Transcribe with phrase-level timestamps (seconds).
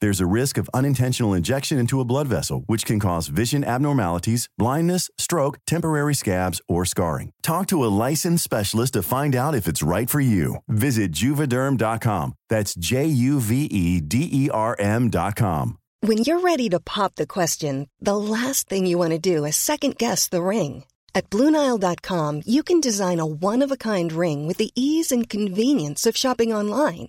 [0.00, 4.48] There's a risk of unintentional injection into a blood vessel, which can cause vision abnormalities,
[4.56, 7.32] blindness, stroke, temporary scabs, or scarring.
[7.42, 10.56] Talk to a licensed specialist to find out if it's right for you.
[10.68, 12.34] Visit juvederm.com.
[12.48, 15.78] That's J U V E D E R M.com.
[16.00, 19.56] When you're ready to pop the question, the last thing you want to do is
[19.56, 20.84] second guess the ring.
[21.12, 25.28] At Bluenile.com, you can design a one of a kind ring with the ease and
[25.28, 27.08] convenience of shopping online.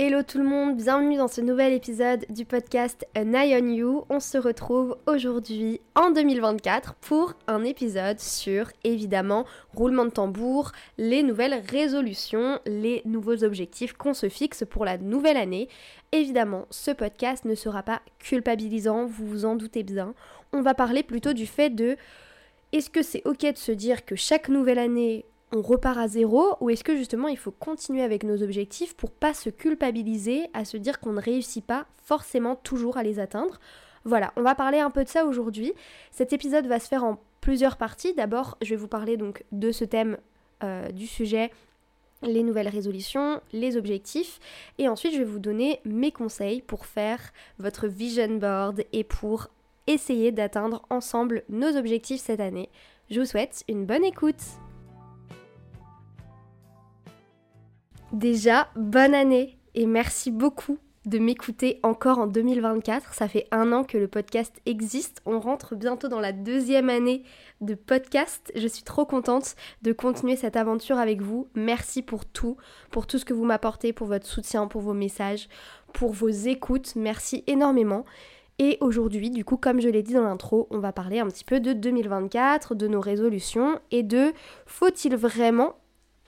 [0.00, 4.04] Hello tout le monde, bienvenue dans ce nouvel épisode du podcast An Eye on You.
[4.08, 9.44] On se retrouve aujourd'hui en 2024 pour un épisode sur évidemment
[9.74, 15.36] roulement de tambour, les nouvelles résolutions, les nouveaux objectifs qu'on se fixe pour la nouvelle
[15.36, 15.68] année.
[16.12, 20.14] Évidemment, ce podcast ne sera pas culpabilisant, vous vous en doutez bien.
[20.52, 21.96] On va parler plutôt du fait de
[22.70, 26.56] est-ce que c'est ok de se dire que chaque nouvelle année on repart à zéro
[26.60, 30.64] ou est-ce que justement il faut continuer avec nos objectifs pour pas se culpabiliser à
[30.64, 33.58] se dire qu'on ne réussit pas forcément toujours à les atteindre?
[34.04, 35.72] Voilà, on va parler un peu de ça aujourd'hui.
[36.10, 38.14] Cet épisode va se faire en plusieurs parties.
[38.14, 40.18] D'abord, je vais vous parler donc de ce thème
[40.62, 41.50] euh, du sujet
[42.22, 44.40] les nouvelles résolutions, les objectifs,
[44.78, 47.20] et ensuite je vais vous donner mes conseils pour faire
[47.58, 49.48] votre vision board et pour
[49.86, 52.68] essayer d'atteindre ensemble nos objectifs cette année.
[53.10, 54.42] Je vous souhaite une bonne écoute
[58.12, 63.12] Déjà, bonne année et merci beaucoup de m'écouter encore en 2024.
[63.12, 65.20] Ça fait un an que le podcast existe.
[65.26, 67.22] On rentre bientôt dans la deuxième année
[67.60, 68.50] de podcast.
[68.56, 71.48] Je suis trop contente de continuer cette aventure avec vous.
[71.54, 72.56] Merci pour tout,
[72.90, 75.48] pour tout ce que vous m'apportez, pour votre soutien, pour vos messages,
[75.92, 76.96] pour vos écoutes.
[76.96, 78.06] Merci énormément.
[78.58, 81.44] Et aujourd'hui, du coup, comme je l'ai dit dans l'intro, on va parler un petit
[81.44, 84.32] peu de 2024, de nos résolutions et de
[84.64, 85.76] faut-il vraiment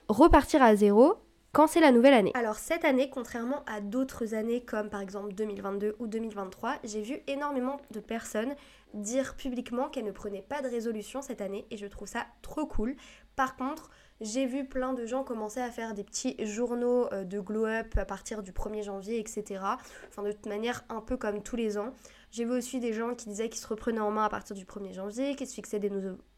[0.09, 1.15] repartir à zéro
[1.53, 2.31] quand c'est la nouvelle année.
[2.35, 7.21] Alors cette année, contrairement à d'autres années comme par exemple 2022 ou 2023, j'ai vu
[7.27, 8.55] énormément de personnes
[8.95, 12.67] dire publiquement qu'elles ne prenaient pas de résolution cette année et je trouve ça trop
[12.67, 12.97] cool.
[13.37, 13.91] Par contre,
[14.21, 17.97] j'ai vu plein de gens commencer à faire des petits journaux euh, de glow up
[17.97, 19.63] à partir du 1er janvier, etc.
[20.09, 21.93] Enfin de toute manière un peu comme tous les ans.
[22.31, 24.65] J'ai vu aussi des gens qui disaient qu'ils se reprenaient en main à partir du
[24.65, 25.91] 1er janvier, qui se fixaient des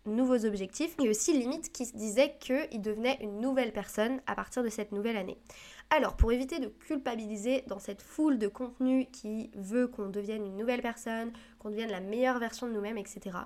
[0.07, 4.63] nouveaux objectifs, et aussi limite qui se disaient qu'ils devenaient une nouvelle personne à partir
[4.63, 5.37] de cette nouvelle année.
[5.95, 10.57] Alors, pour éviter de culpabiliser dans cette foule de contenu qui veut qu'on devienne une
[10.57, 13.37] nouvelle personne, qu'on devienne la meilleure version de nous-mêmes, etc.,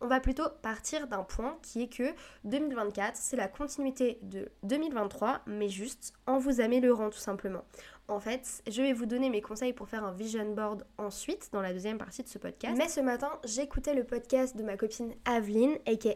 [0.00, 2.14] on va plutôt partir d'un point qui est que
[2.44, 7.64] 2024, c'est la continuité de 2023, mais juste en vous améliorant tout simplement.
[8.06, 11.60] En fait, je vais vous donner mes conseils pour faire un vision board ensuite, dans
[11.60, 12.76] la deuxième partie de ce podcast.
[12.78, 16.10] Mais ce matin, j'écoutais le podcast de ma copine Aveline, aka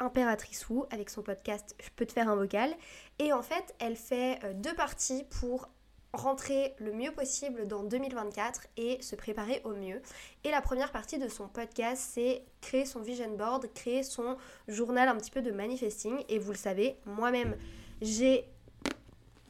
[0.00, 2.74] Impératrice Wu, avec son podcast Je peux te faire un vocal.
[3.18, 5.68] Et en fait, elle fait euh, deux parties pour
[6.14, 10.00] rentrer le mieux possible dans 2024 et se préparer au mieux.
[10.44, 14.36] Et la première partie de son podcast, c'est créer son vision board, créer son
[14.68, 16.24] journal un petit peu de manifesting.
[16.28, 17.56] Et vous le savez, moi-même,
[18.00, 18.48] j'ai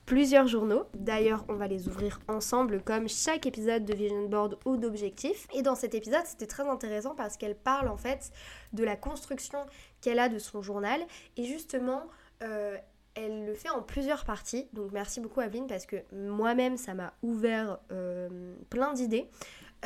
[0.07, 0.85] plusieurs journaux.
[0.95, 5.47] D'ailleurs, on va les ouvrir ensemble comme chaque épisode de Vision Board ou d'objectif.
[5.55, 8.31] Et dans cet épisode, c'était très intéressant parce qu'elle parle en fait
[8.73, 9.61] de la construction
[10.05, 11.01] qu'elle a de son journal
[11.39, 12.03] et justement
[12.43, 12.77] euh,
[13.15, 14.69] elle le fait en plusieurs parties.
[14.75, 19.31] Donc merci beaucoup Aveline parce que moi-même ça m'a ouvert euh, plein d'idées.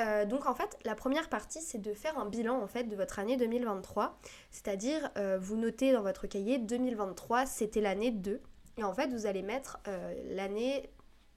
[0.00, 2.96] Euh, donc en fait, la première partie, c'est de faire un bilan en fait de
[2.96, 4.18] votre année 2023.
[4.50, 5.10] C'est-à-dire,
[5.40, 8.40] vous notez dans votre cahier 2023, c'était l'année 2.
[8.76, 9.78] Et en fait, vous allez mettre
[10.30, 10.88] l'année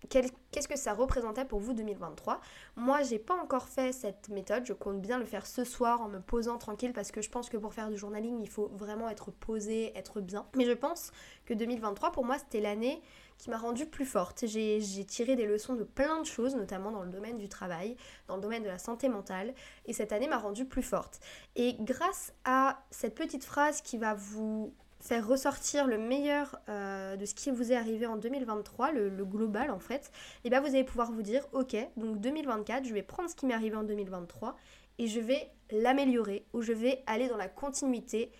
[0.10, 2.42] qu'est-ce que ça représentait pour vous 2023
[2.76, 4.66] Moi, j'ai pas encore fait cette méthode.
[4.66, 7.50] Je compte bien le faire ce soir en me posant tranquille parce que je pense
[7.50, 10.46] que pour faire du journaling, il faut vraiment être posé, être bien.
[10.56, 11.12] Mais je pense
[11.46, 13.02] que 2023, pour moi, c'était l'année
[13.38, 14.46] qui m'a rendue plus forte.
[14.46, 18.36] J'ai tiré des leçons de plein de choses, notamment dans le domaine du travail, dans
[18.36, 19.56] le domaine de la santé mentale.
[19.86, 21.20] Et cette année m'a rendue plus forte.
[21.56, 27.26] Et grâce à cette petite phrase qui va vous faire ressortir le meilleur euh, de
[27.26, 30.12] ce qui vous est arrivé en 2023, le, global en fait,
[30.44, 33.46] et bien vous allez pouvoir vous dire, ok, donc 2024, je vais prendre ce qui
[33.46, 34.56] m'est arrivé en 2023
[35.00, 38.32] et je vais l'améliorer ou je vais aller dans la continuité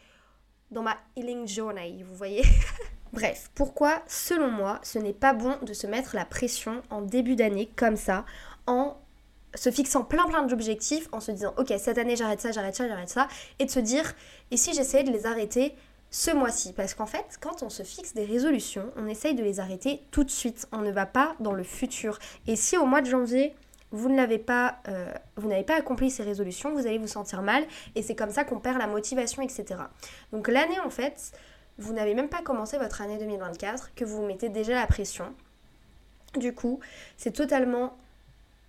[0.70, 2.44] dans ma healing journey, vous voyez.
[3.14, 7.36] Bref, pourquoi, selon moi, ce n'est pas bon de se mettre la pression en début
[7.36, 8.26] d'année comme ça,
[8.68, 8.96] en
[9.54, 12.88] se fixant plein plein d'objectifs, en se disant ok cette année j'arrête ça, j'arrête ça,
[12.88, 13.28] j'arrête ça,
[13.60, 14.14] et de se dire
[14.50, 15.76] et si j'essayais de les arrêter
[16.12, 16.74] ce mois-ci.
[16.74, 20.24] Parce qu'en fait, quand on se fixe des résolutions, on essaye de les arrêter tout
[20.24, 20.68] de suite.
[20.72, 22.20] On ne va pas dans le futur.
[22.46, 23.56] Et si au mois de janvier,
[23.92, 27.64] vous n'avez pas, euh, vous n'avez pas accompli ces résolutions, vous allez vous sentir mal.
[27.96, 29.82] Et c'est comme ça qu'on perd la motivation, etc.
[30.32, 31.32] Donc l'année, en fait,
[31.78, 35.34] vous n'avez même pas commencé votre année 2024, que vous vous mettez déjà la pression.
[36.38, 36.80] Du coup,
[37.18, 37.98] c'est totalement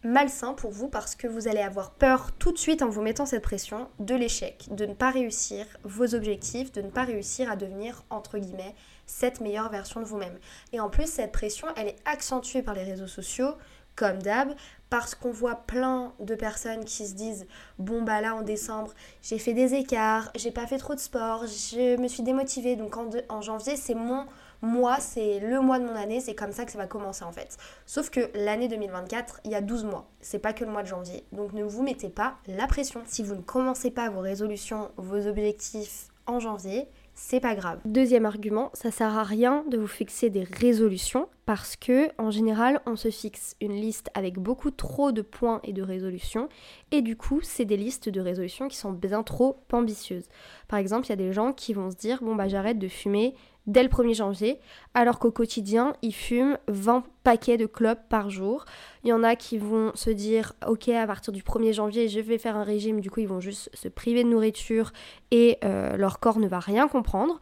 [0.04, 3.26] malsain pour vous parce que vous allez avoir peur tout de suite en vous mettant
[3.26, 7.56] cette pression de l'échec, de ne pas réussir vos objectifs, de ne pas réussir à
[7.56, 8.74] devenir, entre guillemets,
[9.06, 10.38] cette meilleure version de vous-même.
[10.72, 13.54] Et en plus, cette pression, elle est accentuée par les réseaux sociaux,
[13.94, 14.54] comme d'hab,
[14.90, 17.46] parce qu'on voit plein de personnes qui se disent
[17.78, 21.46] bon bah là en décembre j'ai fait des écarts, j'ai pas fait trop de sport,
[21.46, 24.26] je me suis démotivée donc en, janvier c'est mon
[24.62, 27.32] moi, c'est le mois de mon année, c'est comme ça que ça va commencer en
[27.32, 27.58] fait.
[27.84, 30.88] Sauf que l'année 2024, il y a 12 mois, c'est pas que le mois de
[30.88, 31.24] janvier.
[31.32, 33.02] Donc ne vous mettez pas la pression.
[33.06, 37.80] Si vous ne commencez pas vos résolutions, vos objectifs en janvier, c'est pas grave.
[37.84, 42.80] Deuxième argument, ça sert à rien de vous fixer des résolutions parce que en général,
[42.86, 46.48] on se fixe une liste avec beaucoup trop de points et de résolutions
[46.90, 50.28] et du coup, c'est des listes de résolutions qui sont bien trop ambitieuses.
[50.68, 52.88] Par exemple, il y a des gens qui vont se dire bon bah j'arrête de
[52.88, 53.34] fumer
[53.66, 54.58] dès le 1er janvier,
[54.94, 58.64] alors qu'au quotidien, ils fument 20 paquets de clopes par jour.
[59.04, 62.20] Il y en a qui vont se dire, ok, à partir du 1er janvier, je
[62.20, 64.92] vais faire un régime, du coup, ils vont juste se priver de nourriture
[65.30, 67.40] et euh, leur corps ne va rien comprendre.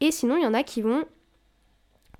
[0.00, 1.04] Et sinon, il y en a qui vont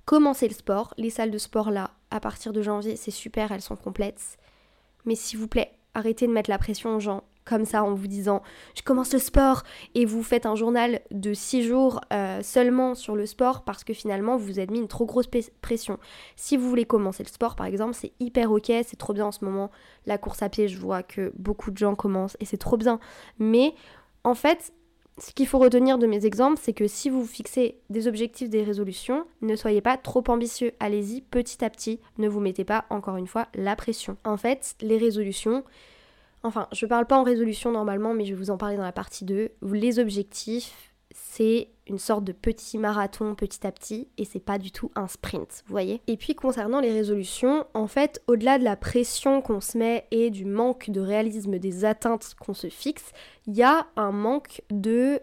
[0.05, 0.93] commencer le sport.
[0.97, 4.37] Les salles de sport, là, à partir de janvier, c'est super, elles sont complètes.
[5.05, 8.07] Mais s'il vous plaît, arrêtez de mettre la pression aux gens comme ça en vous
[8.07, 8.41] disant
[8.75, 9.63] je commence le sport
[9.95, 13.93] et vous faites un journal de 6 jours euh, seulement sur le sport parce que
[13.93, 15.27] finalement vous vous êtes mis une trop grosse
[15.61, 15.99] pression.
[16.35, 19.31] Si vous voulez commencer le sport par exemple, c'est hyper ok, c'est trop bien en
[19.31, 19.71] ce moment.
[20.05, 22.99] La course à pied, je vois que beaucoup de gens commencent et c'est trop bien.
[23.39, 23.73] Mais
[24.23, 24.73] en fait,
[25.19, 28.63] ce qu'il faut retenir de mes exemples, c'est que si vous fixez des objectifs, des
[28.63, 30.73] résolutions, ne soyez pas trop ambitieux.
[30.79, 31.99] Allez-y petit à petit.
[32.17, 34.17] Ne vous mettez pas, encore une fois, la pression.
[34.23, 35.63] En fait, les résolutions,
[36.43, 38.91] Enfin, je parle pas en résolution normalement, mais je vais vous en parler dans la
[38.91, 39.49] partie 2.
[39.61, 44.71] Les objectifs, c'est une sorte de petit marathon petit à petit et c'est pas du
[44.71, 46.01] tout un sprint, vous voyez.
[46.07, 50.29] Et puis concernant les résolutions, en fait, au-delà de la pression qu'on se met et
[50.29, 53.11] du manque de réalisme des atteintes qu'on se fixe,
[53.47, 55.21] il y a un manque de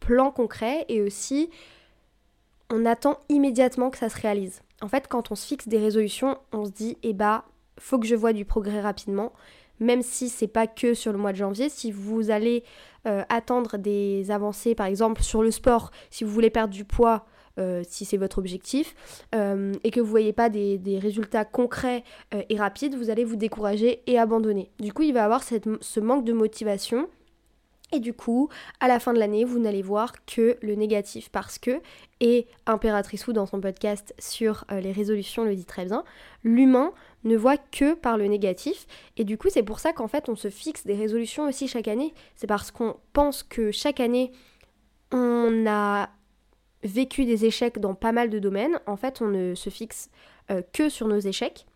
[0.00, 1.50] plan concret et aussi
[2.70, 4.62] on attend immédiatement que ça se réalise.
[4.80, 7.46] En fait, quand on se fixe des résolutions, on se dit eh bah
[7.78, 9.32] faut que je vois du progrès rapidement
[9.80, 12.64] même si c'est pas que sur le mois de janvier, si vous allez
[13.06, 17.26] euh, attendre des avancées, par exemple sur le sport, si vous voulez perdre du poids,
[17.58, 18.94] euh, si c'est votre objectif,
[19.34, 22.02] euh, et que vous voyez pas des, résultats concrets
[22.32, 24.70] et rapides, vous allez vous décourager et abandonner.
[24.80, 27.08] Du coup, il va avoir ce manque de motivation.
[27.92, 28.48] Et du coup,
[28.80, 31.80] à la fin de l'année, vous n'allez voir que le négatif parce que,
[32.20, 36.02] et Impératrice Wu dans son podcast sur les résolutions le dit très bien,
[36.42, 36.92] l'humain
[37.24, 38.86] ne voit que par le négatif.
[39.16, 41.88] Et du coup, c'est pour ça qu'en fait, on se fixe des résolutions aussi chaque
[41.88, 42.14] année.
[42.36, 44.32] C'est parce qu'on pense que chaque année,
[45.12, 46.10] on a
[46.82, 48.78] vécu des échecs dans pas mal de domaines.
[48.86, 50.10] En fait, on ne se fixe
[50.50, 51.66] euh, que sur nos échecs.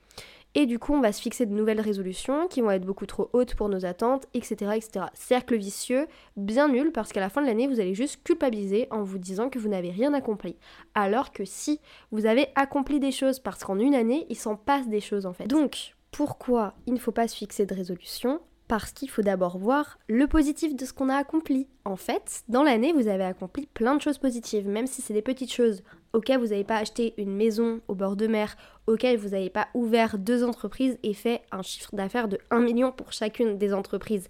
[0.60, 3.30] Et du coup, on va se fixer de nouvelles résolutions qui vont être beaucoup trop
[3.32, 4.72] hautes pour nos attentes, etc.
[4.74, 5.04] etc.
[5.14, 9.04] Cercle vicieux, bien nul, parce qu'à la fin de l'année, vous allez juste culpabiliser en
[9.04, 10.56] vous disant que vous n'avez rien accompli.
[10.96, 14.88] Alors que si vous avez accompli des choses, parce qu'en une année, il s'en passe
[14.88, 15.46] des choses en fait.
[15.46, 19.98] Donc, pourquoi il ne faut pas se fixer de résolution parce qu'il faut d'abord voir
[20.08, 21.68] le positif de ce qu'on a accompli.
[21.84, 25.22] En fait, dans l'année, vous avez accompli plein de choses positives, même si c'est des
[25.22, 29.30] petites choses auxquelles vous n'avez pas acheté une maison au bord de mer, auxquelles vous
[29.30, 33.58] n'avez pas ouvert deux entreprises et fait un chiffre d'affaires de 1 million pour chacune
[33.58, 34.28] des entreprises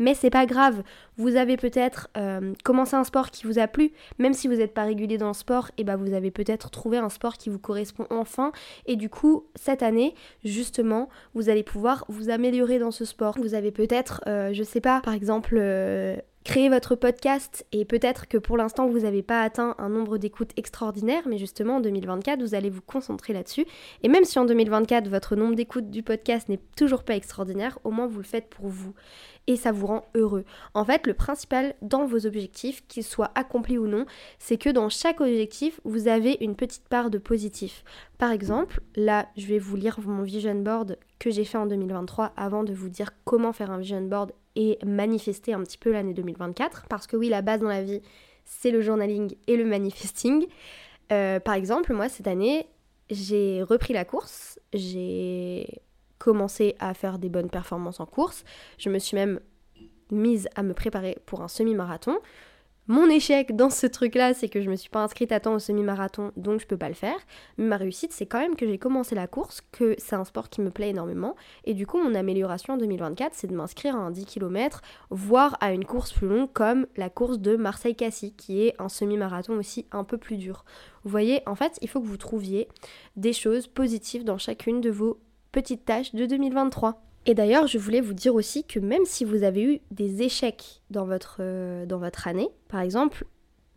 [0.00, 0.82] mais c'est pas grave.
[1.16, 4.74] Vous avez peut-être euh, commencé un sport qui vous a plu, même si vous n'êtes
[4.74, 7.50] pas régulier dans le sport, et eh ben, vous avez peut-être trouvé un sport qui
[7.50, 8.50] vous correspond enfin,
[8.86, 13.36] et du coup cette année justement vous allez pouvoir vous améliorer dans ce sport.
[13.38, 16.16] Vous avez peut-être, euh, je sais pas, par exemple euh,
[16.50, 20.50] créer votre podcast et peut-être que pour l'instant vous n'avez pas atteint un nombre d'écoutes
[20.56, 23.64] extraordinaire, mais justement en 2024 vous allez vous concentrer là-dessus.
[24.02, 27.92] Et même si en 2024 votre nombre d'écoutes du podcast n'est toujours pas extraordinaire, au
[27.92, 28.94] moins vous le faites pour vous
[29.46, 30.44] et ça vous rend heureux.
[30.74, 34.04] En fait, le principal dans vos objectifs, qu'ils soient accomplis ou non,
[34.40, 37.84] c'est que dans chaque objectif vous avez une petite part de positif.
[38.18, 42.32] Par exemple, là je vais vous lire mon vision board que j'ai fait en 2023
[42.36, 46.14] avant de vous dire comment faire un vision board et manifester un petit peu l'année
[46.14, 46.86] 2024.
[46.88, 48.02] Parce que oui, la base dans la vie,
[48.44, 50.46] c'est le journaling et le manifesting.
[51.12, 52.66] Euh, par exemple, moi, cette année,
[53.10, 55.80] j'ai repris la course, j'ai
[56.18, 58.44] commencé à faire des bonnes performances en course,
[58.78, 59.40] je me suis même
[60.12, 62.18] mise à me préparer pour un semi-marathon.
[62.86, 65.58] Mon échec dans ce truc-là, c'est que je me suis pas inscrite à temps au
[65.60, 67.18] semi-marathon, donc je peux pas le faire.
[67.56, 70.48] Mais ma réussite, c'est quand même que j'ai commencé la course, que c'est un sport
[70.48, 71.36] qui me plaît énormément.
[71.64, 75.56] Et du coup, mon amélioration en 2024, c'est de m'inscrire à un 10 km, voire
[75.60, 79.86] à une course plus longue comme la course de Marseille-Cassis, qui est un semi-marathon aussi
[79.92, 80.64] un peu plus dur.
[81.04, 82.66] Vous voyez, en fait, il faut que vous trouviez
[83.14, 85.20] des choses positives dans chacune de vos
[85.52, 87.00] petites tâches de 2023.
[87.26, 90.82] Et d'ailleurs, je voulais vous dire aussi que même si vous avez eu des échecs
[90.90, 93.26] dans votre, euh, dans votre année, par exemple,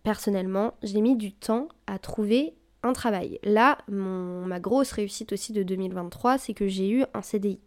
[0.03, 3.39] personnellement, j'ai mis du temps à trouver un travail.
[3.43, 7.59] Là, mon, ma grosse réussite aussi de 2023, c'est que j'ai eu un CDI.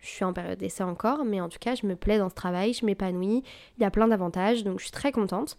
[0.00, 2.34] Je suis en période d'essai encore, mais en tout cas, je me plais dans ce
[2.34, 3.42] travail, je m'épanouis,
[3.76, 5.56] il y a plein d'avantages, donc je suis très contente.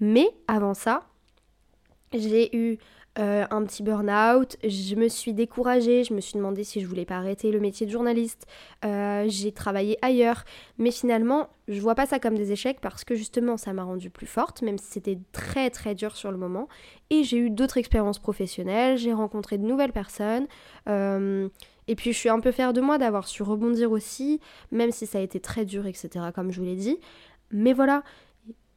[0.00, 1.02] Mais avant ça,
[2.12, 2.78] j'ai eu
[3.18, 7.04] euh, un petit burn-out, je me suis découragée, je me suis demandé si je voulais
[7.04, 8.46] pas arrêter le métier de journaliste,
[8.84, 10.44] euh, j'ai travaillé ailleurs,
[10.78, 14.10] mais finalement je vois pas ça comme des échecs parce que justement ça m'a rendue
[14.10, 16.68] plus forte, même si c'était très très dur sur le moment,
[17.10, 20.48] et j'ai eu d'autres expériences professionnelles, j'ai rencontré de nouvelles personnes,
[20.88, 21.48] euh,
[21.86, 24.40] et puis je suis un peu fière de moi d'avoir su rebondir aussi,
[24.72, 26.08] même si ça a été très dur, etc.
[26.34, 26.98] comme je vous l'ai dit.
[27.50, 28.02] Mais voilà,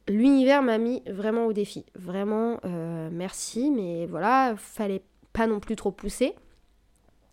[0.08, 1.84] l'univers m'a mis vraiment au défi.
[1.94, 6.34] Vraiment, euh, merci, mais voilà, fallait pas non plus trop pousser.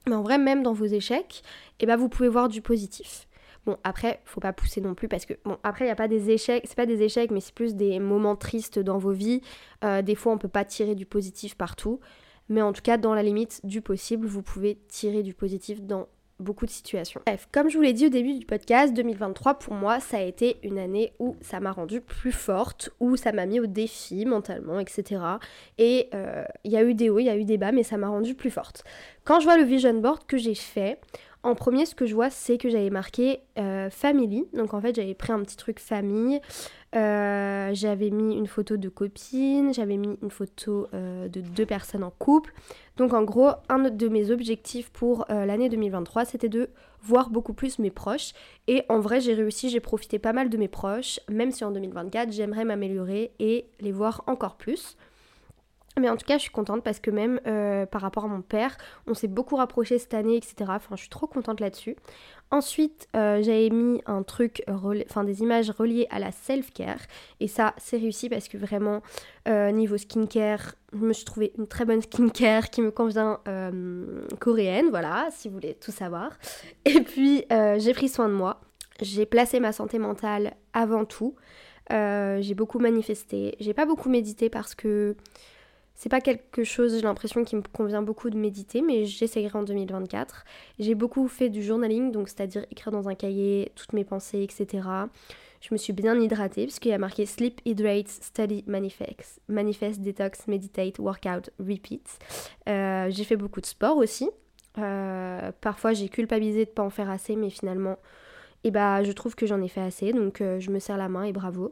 [0.07, 1.43] Mais en vrai, même dans vos échecs,
[1.79, 3.27] eh ben, vous pouvez voir du positif.
[3.65, 6.07] Bon, après, faut pas pousser non plus parce que, bon, après, il n'y a pas
[6.07, 9.41] des échecs, c'est pas des échecs, mais c'est plus des moments tristes dans vos vies.
[9.83, 11.99] Euh, des fois, on peut pas tirer du positif partout.
[12.47, 16.07] Mais en tout cas, dans la limite du possible, vous pouvez tirer du positif dans
[16.39, 17.21] beaucoup de situations.
[17.25, 20.21] Bref, comme je vous l'ai dit au début du podcast, 2023 pour moi ça a
[20.21, 24.25] été une année où ça m'a rendue plus forte, où ça m'a mis au défi
[24.25, 25.21] mentalement, etc.
[25.77, 27.83] Et euh, il y a eu des hauts, il y a eu des bas, mais
[27.83, 28.83] ça m'a rendue plus forte.
[29.23, 30.99] Quand je vois le vision board que j'ai fait,
[31.45, 34.47] en premier, ce que je vois, c'est que j'avais marqué euh, family.
[34.53, 36.41] Donc en fait, j'avais pris un petit truc famille.
[36.95, 39.71] Euh, j'avais mis une photo de copine.
[39.71, 42.51] J'avais mis une photo euh, de deux personnes en couple.
[42.97, 46.69] Donc en gros, un de mes objectifs pour l'année 2023, c'était de
[47.03, 48.33] voir beaucoup plus mes proches.
[48.67, 51.19] Et en vrai, j'ai réussi, j'ai profité pas mal de mes proches.
[51.29, 54.97] Même si en 2024, j'aimerais m'améliorer et les voir encore plus.
[55.99, 58.41] Mais en tout cas, je suis contente parce que même euh, par rapport à mon
[58.41, 60.55] père, on s'est beaucoup rapproché cette année, etc.
[60.67, 61.95] Enfin, je suis trop contente là-dessus.
[62.51, 66.99] Ensuite, euh, j'avais mis un truc, enfin des images reliées à la self-care.
[67.39, 69.01] Et ça, c'est réussi parce que vraiment,
[69.47, 73.39] euh, niveau skincare, je me suis trouvé une très bonne skincare qui me convient
[74.39, 76.31] coréenne, voilà, si vous voulez tout savoir.
[76.85, 78.61] Et puis, j'ai pris soin de moi.
[79.01, 81.35] J'ai placé ma santé mentale avant tout.
[81.89, 83.55] j'ai beaucoup manifesté.
[83.59, 85.15] J'ai pas beaucoup médité parce que
[85.95, 89.63] c'est pas quelque chose, j'ai l'impression, qui me convient beaucoup de méditer, mais j'essayerai en
[89.63, 90.43] 2024.
[90.79, 94.87] J'ai beaucoup fait du journaling, donc c'est-à-dire écrire dans un cahier toutes mes pensées, etc.
[95.61, 100.47] Je me suis bien hydratée, puisqu'il y a marqué Sleep, Hydrate, Study, Manifest, Manifest, Detox,
[100.47, 102.19] Meditate, Workout, Repeat.
[102.67, 104.29] Euh, j'ai fait beaucoup de sport aussi.
[104.77, 107.97] Euh, parfois j'ai culpabilisé de pas en faire assez, mais finalement,
[108.65, 111.07] eh bah, je trouve que j'en ai fait assez, donc euh, je me serre la
[111.07, 111.71] main et bravo.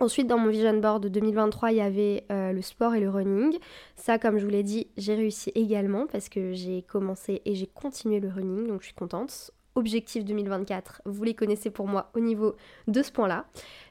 [0.00, 3.10] Ensuite, dans mon vision board de 2023, il y avait euh, le sport et le
[3.10, 3.58] running.
[3.96, 7.66] Ça, comme je vous l'ai dit, j'ai réussi également parce que j'ai commencé et j'ai
[7.66, 9.50] continué le running, donc je suis contente.
[9.74, 12.56] Objectif 2024, vous les connaissez pour moi au niveau
[12.88, 13.44] de ce point-là.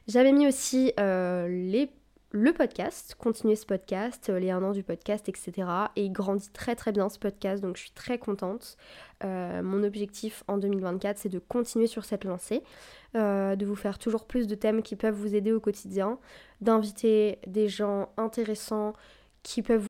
[0.08, 1.88] J'avais mis aussi euh, les
[2.32, 5.52] le podcast, continuer ce podcast, euh, les un an du podcast, etc.
[5.96, 8.76] Et il grandit très très bien ce podcast, donc je suis très contente.
[9.24, 12.62] Euh, mon objectif en 2024, c'est de continuer sur cette lancée,
[13.16, 16.18] euh, de vous faire toujours plus de thèmes qui peuvent vous aider au quotidien,
[16.60, 18.92] d'inviter des gens intéressants
[19.42, 19.89] qui peuvent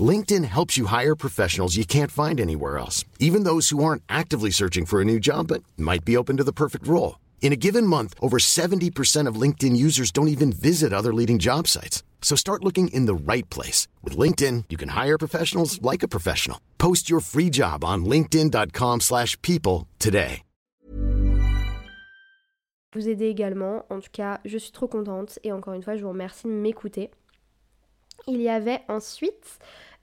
[0.00, 4.52] LinkedIn helps you hire professionals you can't find anywhere else, even those who aren't actively
[4.52, 7.18] searching for a new job but might be open to the perfect role.
[7.42, 11.66] In a given month, over 70% of LinkedIn users don't even visit other leading job
[11.66, 12.04] sites.
[12.22, 13.88] So start looking in the right place.
[14.04, 16.60] With LinkedIn, you can hire professionals like a professional.
[16.78, 20.42] Post your free job on linkedin.com slash people today.
[22.92, 23.84] Vous aider également.
[23.88, 25.38] En tout cas, je suis trop contente.
[25.44, 27.10] Et encore une fois, je vous remercie de m'écouter.
[28.26, 29.60] Il y avait ensuite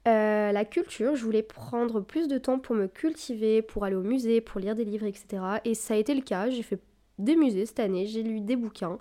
[0.07, 4.03] euh, la culture, je voulais prendre plus de temps pour me cultiver, pour aller au
[4.03, 5.43] musée, pour lire des livres, etc.
[5.65, 6.79] Et ça a été le cas, j'ai fait
[7.17, 8.99] des musées cette année, j'ai lu des bouquins.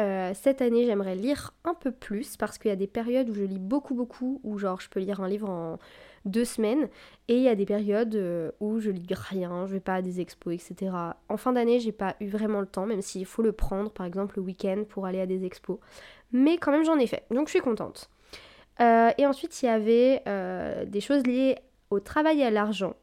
[0.00, 3.34] Euh, cette année, j'aimerais lire un peu plus parce qu'il y a des périodes où
[3.34, 5.78] je lis beaucoup, beaucoup, où genre je peux lire un livre en
[6.24, 6.88] deux semaines,
[7.28, 10.02] et il y a des périodes euh, où je lis rien, je vais pas à
[10.02, 10.92] des expos, etc.
[11.28, 14.06] En fin d'année, j'ai pas eu vraiment le temps, même s'il faut le prendre, par
[14.06, 15.78] exemple le week-end pour aller à des expos.
[16.32, 18.10] Mais quand même, j'en ai fait, donc je suis contente.
[18.80, 21.56] Euh, et ensuite, il y avait euh, des choses liées
[21.90, 22.94] au travail et à l'argent.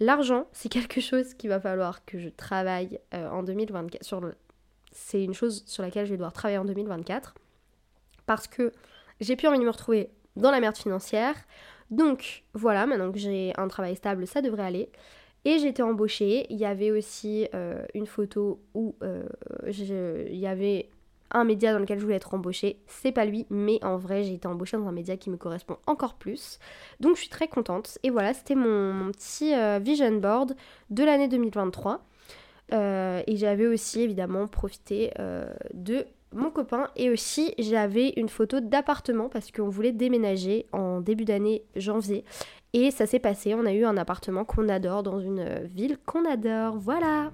[0.00, 4.04] L'argent, c'est quelque chose qu'il va falloir que je travaille euh, en 2024.
[4.04, 4.22] Sur
[4.92, 7.34] C'est une chose sur laquelle je vais devoir travailler en 2024.
[8.26, 8.72] Parce que
[9.20, 11.34] j'ai plus envie de me retrouver dans la merde financière.
[11.90, 14.90] Donc voilà, maintenant que j'ai un travail stable, ça devrait aller.
[15.44, 16.46] Et été embauchée.
[16.48, 17.46] Il y avait aussi
[17.92, 18.96] une photo où
[19.66, 20.88] il y avait
[21.34, 22.78] un média dans lequel je voulais être embauchée.
[22.86, 25.76] C'est pas lui, mais en vrai, j'ai été embauchée dans un média qui me correspond
[25.86, 26.58] encore plus.
[27.00, 27.98] Donc je suis très contente.
[28.02, 30.56] Et voilà, c'était mon, petit euh, vision board
[30.90, 32.00] de l'année 2023.
[32.72, 38.60] Euh, et j'avais aussi évidemment profité euh, de mon copain et aussi j'avais une photo
[38.60, 42.24] d'appartement parce qu'on voulait déménager en début d'année janvier
[42.72, 46.24] et ça s'est passé, on a eu un appartement qu'on adore dans une ville qu'on
[46.24, 47.30] adore, voilà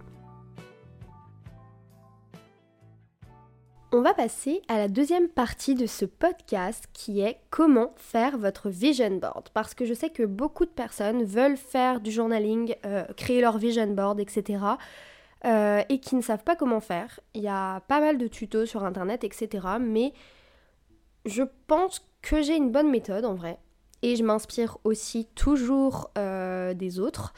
[3.93, 8.71] On va passer à la deuxième partie de ce podcast qui est comment faire votre
[8.71, 9.49] vision board.
[9.53, 13.59] Parce que je sais que beaucoup de personnes veulent faire du journaling, euh, créer leur
[13.59, 14.63] vision board, etc.
[15.45, 17.19] Euh, et qui ne savent pas comment faire.
[17.35, 19.67] Il y a pas mal de tutos sur internet, etc.
[19.81, 20.13] Mais
[21.27, 23.59] je pense que j'ai une bonne méthode en vrai.
[24.03, 27.35] Et je m'inspire aussi toujours euh, des autres.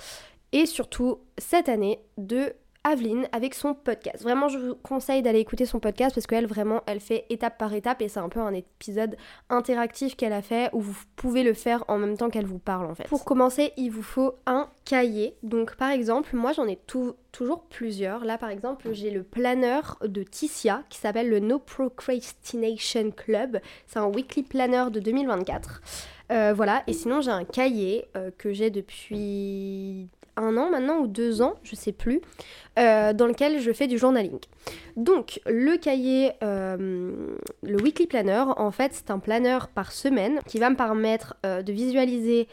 [0.52, 2.52] Et surtout cette année de
[2.84, 4.22] Aveline avec son podcast.
[4.22, 7.72] Vraiment, je vous conseille d'aller écouter son podcast parce qu'elle, vraiment, elle fait étape par
[7.74, 9.16] étape et c'est un peu un épisode
[9.50, 12.86] interactif qu'elle a fait où vous pouvez le faire en même temps qu'elle vous parle
[12.86, 13.08] en fait.
[13.08, 15.36] Pour commencer, il vous faut un cahier.
[15.42, 18.24] Donc, par exemple, moi j'en ai toujours plusieurs.
[18.24, 23.60] Là, par exemple, j'ai le planeur de Ticia qui s'appelle le No Procrastination Club.
[23.86, 25.82] C'est un weekly planner de 2024.
[26.32, 31.06] Euh, voilà, et sinon j'ai un cahier euh, que j'ai depuis un an maintenant ou
[31.06, 32.20] deux ans, je sais plus,
[32.78, 34.38] euh, dans lequel je fais du journaling.
[34.96, 40.58] Donc le cahier, euh, le weekly planner, en fait c'est un planner par semaine qui
[40.58, 42.48] va me permettre euh, de visualiser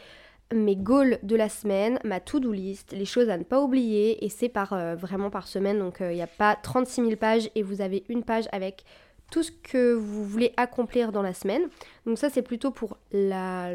[0.52, 4.28] mes goals de la semaine, ma to-do list, les choses à ne pas oublier et
[4.28, 7.80] c'est par vraiment par semaine donc il n'y a pas 36 000 pages et vous
[7.80, 8.84] avez une page avec
[9.30, 11.62] tout ce que vous voulez accomplir dans la semaine.
[12.04, 13.70] Donc ça c'est plutôt pour la,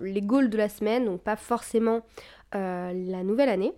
[0.00, 2.02] les goals de la semaine, donc pas forcément
[2.52, 3.72] la nouvelle année.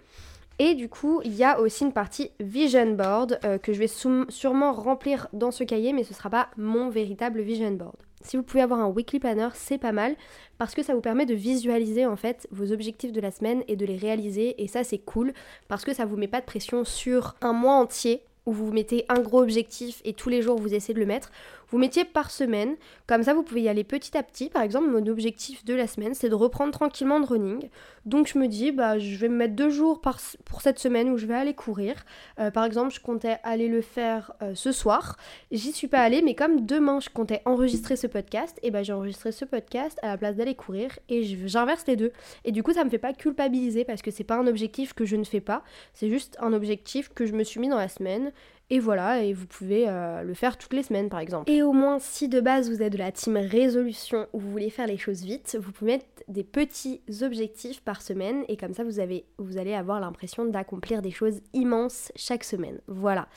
[0.58, 3.88] Et du coup, il y a aussi une partie vision board euh, que je vais
[3.88, 7.96] sûrement remplir dans ce cahier, mais ce ne sera pas mon véritable vision board.
[8.20, 10.16] Si vous pouvez avoir un weekly planner, c'est pas mal
[10.56, 13.76] parce que ça vous permet de visualiser en fait vos objectifs de la semaine et
[13.76, 14.62] de les réaliser.
[14.62, 15.34] Et ça, c'est cool
[15.68, 19.04] parce que ça vous met pas de pression sur un mois entier où vous mettez
[19.08, 21.32] un gros objectif et tous les jours vous essayez de le mettre.
[21.74, 22.76] Vous mettiez par semaine.
[23.08, 24.48] Comme ça, vous pouvez y aller petit à petit.
[24.48, 27.68] Par exemple, mon objectif de la semaine, c'est de reprendre tranquillement de running.
[28.06, 31.16] Donc je me dis, bah, je vais me mettre deux jours pour cette semaine où
[31.16, 31.96] je vais aller courir.
[32.38, 35.16] Euh, par exemple, je comptais aller le faire euh, ce soir.
[35.50, 38.92] J'y suis pas allée, mais comme demain, je comptais enregistrer ce podcast, et bah, j'ai
[38.92, 42.12] enregistré ce podcast à la place d'aller courir et j'inverse les deux.
[42.44, 45.04] Et du coup, ça me fait pas culpabiliser parce que c'est pas un objectif que
[45.04, 45.64] je ne fais pas.
[45.92, 48.30] C'est juste un objectif que je me suis mis dans la semaine
[48.70, 51.50] et voilà, et vous pouvez euh, le faire toutes les semaines par exemple.
[51.50, 54.70] Et au moins, si de base vous êtes de la team résolution ou vous voulez
[54.70, 58.82] faire les choses vite, vous pouvez mettre des petits objectifs par semaine et comme ça
[58.82, 62.80] vous, avez, vous allez avoir l'impression d'accomplir des choses immenses chaque semaine.
[62.86, 63.28] Voilà.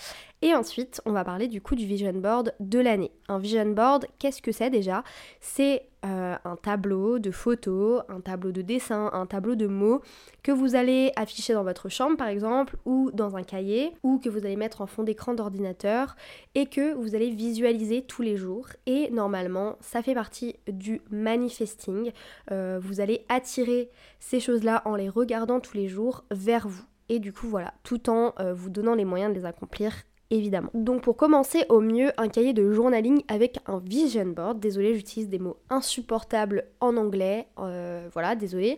[0.43, 3.11] Et ensuite, on va parler du coup du vision board de l'année.
[3.27, 5.03] Un vision board, qu'est-ce que c'est déjà?
[5.41, 10.01] C'est euh, un tableau de photos, un tableau de dessin, un tableau de mots
[10.43, 14.29] que vous allez afficher dans votre chambre par exemple, ou dans un cahier, ou que
[14.29, 16.15] vous allez mettre en fond d'écran d'ordinateur
[16.53, 18.67] et que vous allez visualiser tous les jours.
[18.85, 22.11] Et normalement, ça fait partie du manifesting.
[22.51, 26.85] Euh, vous allez attirer ces choses-là en les regardant tous les jours vers vous.
[27.09, 29.93] Et du coup, voilà, tout en euh, vous donnant les moyens de les accomplir
[30.31, 30.69] évidemment.
[30.73, 34.59] Donc pour commencer, au mieux, un cahier de journaling avec un vision board.
[34.59, 37.47] Désolée, j'utilise des mots insupportables en anglais.
[37.59, 38.77] Euh, voilà, désolée.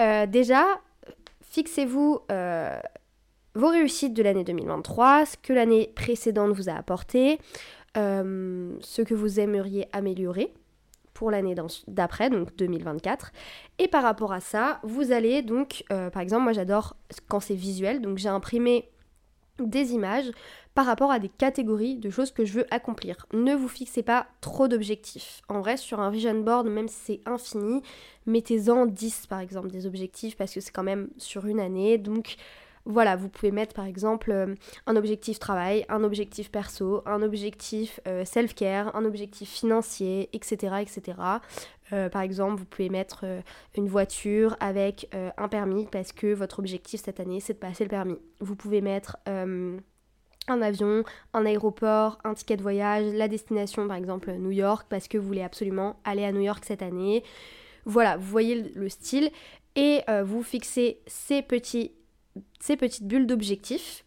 [0.00, 0.64] Euh, déjà,
[1.42, 2.78] fixez-vous euh,
[3.54, 7.38] vos réussites de l'année 2023, ce que l'année précédente vous a apporté,
[7.96, 10.54] ce que vous aimeriez améliorer
[11.12, 11.56] pour l'année
[11.88, 13.32] d'après, donc 2024.
[13.80, 16.94] Et par rapport à ça, vous allez donc, par exemple, moi j'adore
[17.28, 18.88] quand c'est visuel, donc j'ai imprimé
[19.60, 20.30] des images
[20.74, 23.26] par rapport à des catégories de choses que je veux accomplir.
[23.32, 25.42] Ne vous fixez pas trop d'objectifs.
[25.48, 27.82] En vrai, sur un vision board, même si c'est infini,
[28.26, 31.98] mettez-en 10 par exemple des objectifs parce que c'est quand même sur une année.
[31.98, 32.36] Donc
[32.86, 34.54] voilà, vous pouvez mettre par exemple euh,
[34.86, 40.76] un objectif travail, un objectif perso, un objectif euh, self-care, un objectif financier, etc.
[40.80, 41.18] etc.
[41.92, 43.24] Euh, par exemple, vous pouvez mettre
[43.76, 47.90] une voiture avec un permis parce que votre objectif cette année c'est de passer le
[47.90, 48.18] permis.
[48.40, 54.32] Vous pouvez mettre un avion, un aéroport, un ticket de voyage, la destination par exemple
[54.32, 57.22] New York parce que vous voulez absolument aller à New York cette année.
[57.86, 59.30] Voilà, vous voyez le style
[59.76, 61.92] et euh, vous fixez ces petites
[63.06, 64.04] bulles d'objectifs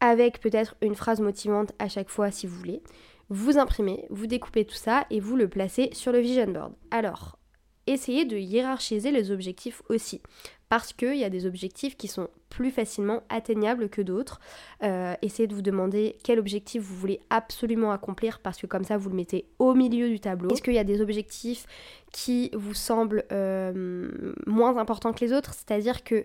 [0.00, 2.82] avec peut-être une phrase motivante à chaque fois si vous voulez.
[3.28, 6.72] Vous imprimez, vous découpez tout ça et vous le placez sur le vision board.
[6.90, 7.38] Alors,
[7.86, 10.20] essayez de hiérarchiser les objectifs aussi
[10.68, 14.40] parce qu'il y a des objectifs qui sont plus facilement atteignables que d'autres.
[14.82, 18.96] Euh, essayez de vous demander quel objectif vous voulez absolument accomplir parce que comme ça
[18.96, 20.50] vous le mettez au milieu du tableau.
[20.50, 21.66] Est-ce qu'il y a des objectifs
[22.12, 25.54] qui vous semblent euh, moins importants que les autres?
[25.54, 26.24] C'est-à-dire que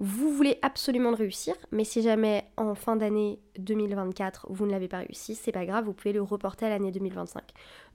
[0.00, 4.98] vous voulez absolument réussir, mais si jamais en fin d'année 2024 vous ne l'avez pas
[4.98, 7.42] réussi, c'est pas grave, vous pouvez le reporter à l'année 2025.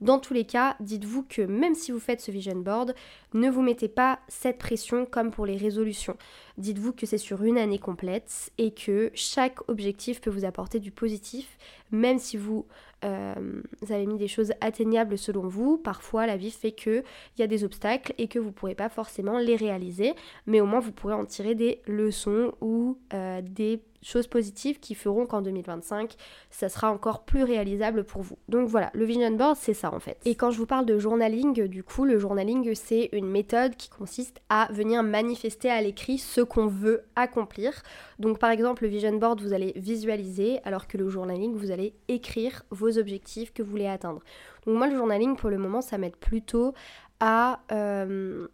[0.02, 2.94] Dans tous les cas, dites-vous que même si vous faites ce vision board,
[3.32, 6.18] ne vous mettez pas cette pression comme pour les résolutions.
[6.58, 10.90] Dites-vous que c'est sur une année complète et que chaque objectif peut vous apporter du
[10.90, 11.56] positif,
[11.90, 12.66] même si vous,
[13.04, 15.78] euh, avez mis des choses atteignables selon vous.
[15.78, 17.04] Parfois, la vie fait qu'il
[17.38, 20.14] y a des obstacles et que vous ne pourrez pas forcément les réaliser,
[20.46, 24.94] mais au moins vous pourrez en tirer des leçons ou euh, des choses positives qui
[24.94, 26.14] feront qu'en 2025,
[26.50, 28.38] ça sera encore plus réalisable pour vous.
[28.48, 30.18] Donc voilà, le vision board, c'est ça en fait.
[30.24, 33.88] Et quand je vous parle de journaling, du coup, le journaling, c'est une méthode qui
[33.88, 37.82] consiste à venir manifester à l'écrit ce qu'on veut accomplir.
[38.18, 41.94] Donc par exemple, le vision board, vous allez visualiser, alors que le journaling, vous allez
[42.08, 44.20] écrire vos objectifs que vous voulez atteindre.
[44.66, 46.74] Donc moi, le journaling, pour le moment, ça m'aide plutôt
[47.20, 48.48] à euh,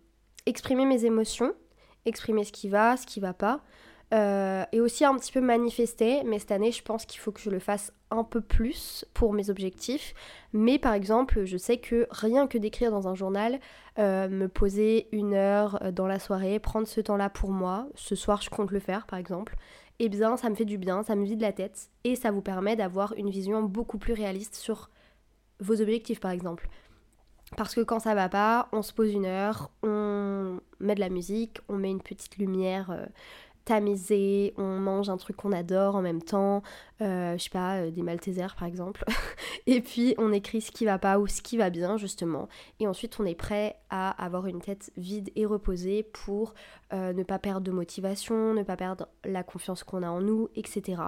[0.47, 1.55] exprimer mes émotions,
[2.05, 3.61] exprimer ce qui va, ce qui va pas.
[4.12, 7.40] Euh, et aussi un petit peu manifester, mais cette année je pense qu'il faut que
[7.40, 10.14] je le fasse un peu plus pour mes objectifs.
[10.53, 13.61] Mais par exemple, je sais que rien que d'écrire dans un journal,
[14.01, 18.16] euh, me poser une heure euh, dans la soirée, prendre ce temps-là pour moi, ce
[18.16, 19.55] soir je compte le faire par exemple,
[20.01, 22.33] et eh bien ça me fait du bien, ça me vide la tête et ça
[22.33, 24.90] vous permet d'avoir une vision beaucoup plus réaliste sur
[25.61, 26.68] vos objectifs par exemple.
[27.57, 31.09] Parce que quand ça va pas, on se pose une heure, on met de la
[31.09, 32.96] musique, on met une petite lumière
[33.64, 36.62] tamisé, on mange un truc qu'on adore en même temps,
[37.01, 39.05] euh, je sais pas, euh, des Maltesers par exemple,
[39.66, 42.87] et puis on écrit ce qui va pas ou ce qui va bien justement, et
[42.87, 46.55] ensuite on est prêt à avoir une tête vide et reposée pour
[46.92, 50.49] euh, ne pas perdre de motivation, ne pas perdre la confiance qu'on a en nous,
[50.57, 51.03] etc.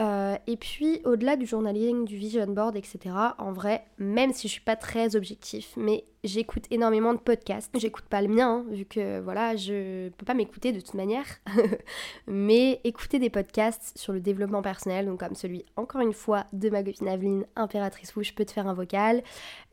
[0.00, 2.98] Euh, et puis, au-delà du journaling, du vision board, etc.,
[3.38, 7.70] en vrai, même si je suis pas très objectif, mais j'écoute énormément de podcasts.
[7.78, 11.24] J'écoute pas le mien, hein, vu que voilà, je peux pas m'écouter de toute manière.
[12.26, 16.68] mais écouter des podcasts sur le développement personnel, donc comme celui, encore une fois, de
[16.68, 19.22] ma copine Aveline, Impératrice où je peux te faire un vocal.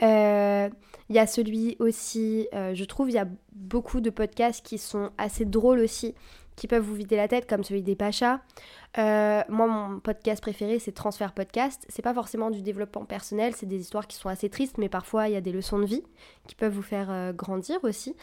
[0.02, 0.70] Euh,
[1.10, 4.78] il y a celui aussi, euh, je trouve, il y a beaucoup de podcasts qui
[4.78, 6.16] sont assez drôles aussi
[6.56, 8.40] qui peuvent vous vider la tête, comme celui des Pachas.
[8.98, 11.86] Euh, moi, mon podcast préféré, c'est Transfert Podcast.
[11.90, 15.28] C'est pas forcément du développement personnel, c'est des histoires qui sont assez tristes, mais parfois
[15.28, 16.04] il y a des leçons de vie
[16.48, 18.16] qui peuvent vous faire euh, grandir aussi.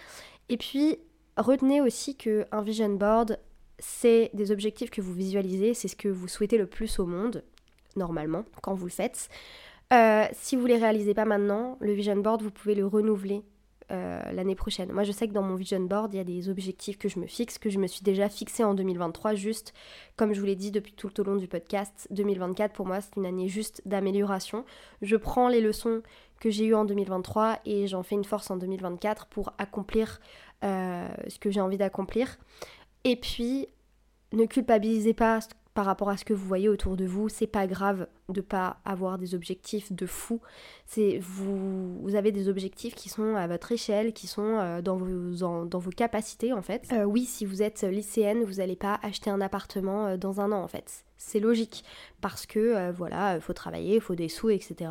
[0.49, 0.99] Et puis,
[1.37, 3.39] retenez aussi qu'un vision board,
[3.79, 7.43] c'est des objectifs que vous visualisez, c'est ce que vous souhaitez le plus au monde,
[7.97, 9.29] normalement, quand vous le faites.
[9.93, 13.43] Euh, si vous ne les réalisez pas maintenant, le vision board, vous pouvez le renouveler
[13.91, 14.93] euh, l'année prochaine.
[14.93, 17.19] Moi, je sais que dans mon vision board, il y a des objectifs que je
[17.19, 19.75] me fixe, que je me suis déjà fixé en 2023, juste
[20.17, 22.07] comme je vous l'ai dit depuis tout le long du podcast.
[22.11, 24.65] 2024, pour moi, c'est une année juste d'amélioration.
[25.03, 26.03] Je prends les leçons
[26.41, 30.21] que j'ai eues en 2023 et j'en fais une force en 2024 pour accomplir
[30.63, 32.39] euh, ce que j'ai envie d'accomplir.
[33.05, 33.67] Et puis,
[34.33, 35.41] ne culpabilisez pas
[35.75, 37.29] par rapport à ce que vous voyez autour de vous.
[37.29, 40.41] C'est pas grave de pas avoir des objectifs de fou.
[40.87, 44.97] C'est vous, vous avez des objectifs qui sont à votre échelle, qui sont euh, dans,
[44.97, 46.87] vos, dans vos capacités en fait.
[46.93, 50.51] Euh, oui, si vous êtes lycéenne, vous n'allez pas acheter un appartement euh, dans un
[50.53, 51.05] an en fait.
[51.17, 51.85] C'est logique
[52.21, 54.91] parce que voilà, il faut travailler, il faut des sous, etc.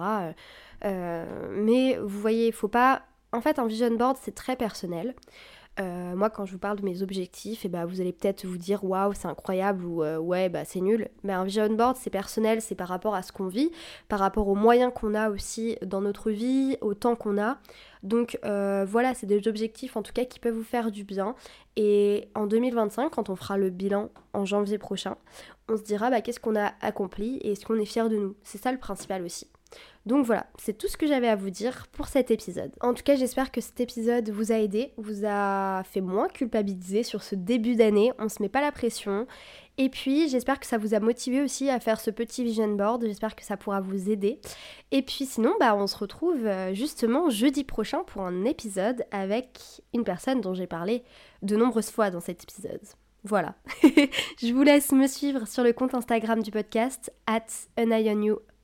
[0.84, 3.02] mais vous voyez, faut pas.
[3.32, 5.16] En fait, un vision board c'est très personnel.
[5.80, 8.46] Euh, moi, quand je vous parle de mes objectifs, et eh ben, vous allez peut-être
[8.46, 11.08] vous dire waouh, c'est incroyable ou euh, ouais, bah, c'est nul.
[11.24, 13.72] Mais un vision board, c'est personnel, c'est par rapport à ce qu'on vit,
[14.10, 17.60] par rapport aux moyens qu'on a aussi dans notre vie, au temps qu'on a.
[18.04, 21.36] Donc euh, voilà, c'est des objectifs en tout cas qui peuvent vous faire du bien.
[21.78, 25.16] Et en 2025, quand on fera le bilan en janvier prochain,
[25.70, 28.36] on se dira bah, qu'est-ce qu'on a accompli et est-ce qu'on est fier de nous?
[28.44, 29.48] C'est ça le principal aussi.
[30.06, 32.72] Donc voilà, c'est tout ce que j'avais à vous dire pour cet épisode.
[32.82, 37.04] En tout cas, j'espère que cet épisode vous a aidé, vous a fait moins culpabiliser
[37.04, 38.12] sur ce début d'année.
[38.18, 39.28] On se met pas la pression.
[39.78, 43.06] Et puis, j'espère que ça vous a motivé aussi à faire ce petit vision board.
[43.06, 44.40] J'espère que ça pourra vous aider.
[44.92, 49.60] Et puis sinon, bah, on se retrouve euh, justement jeudi prochain pour un épisode avec
[49.94, 51.04] une personne dont j'ai parlé
[51.44, 52.82] de nombreuses fois dans cet épisode.
[53.24, 53.56] Voilà.
[54.42, 57.46] je vous laisse me suivre sur le compte Instagram du podcast, at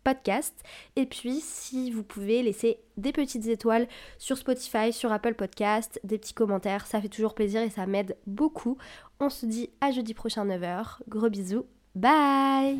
[0.06, 0.54] podcast.
[0.96, 3.88] Et puis, si vous pouvez laisser des petites étoiles
[4.18, 8.15] sur Spotify, sur Apple Podcast, des petits commentaires, ça fait toujours plaisir et ça m'aide
[8.26, 8.78] beaucoup.
[9.20, 11.00] On se dit à jeudi prochain 9h.
[11.10, 11.65] Gros bisous.
[11.96, 12.80] Bye